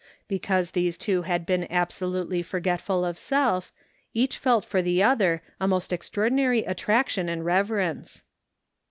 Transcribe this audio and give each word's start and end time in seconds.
Because 0.27 0.71
these 0.71 0.97
two 0.97 1.21
had 1.21 1.45
been 1.45 1.71
absolutely 1.71 2.41
forgetful 2.41 3.05
of 3.05 3.19
self, 3.19 3.71
each 4.15 4.39
felt 4.39 4.65
for 4.65 4.81
the 4.81 5.03
other 5.03 5.43
a 5.59 5.67
most 5.67 5.93
extraordinary 5.93 6.63
attraction 6.63 7.29
and 7.29 7.45
reverence. 7.45 8.23